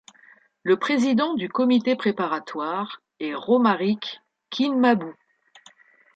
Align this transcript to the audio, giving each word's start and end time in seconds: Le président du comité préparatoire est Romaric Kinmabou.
Le 0.63 0.77
président 0.77 1.35
du 1.35 1.47
comité 1.47 1.95
préparatoire 1.95 3.03
est 3.19 3.35
Romaric 3.35 4.19
Kinmabou. 4.49 5.13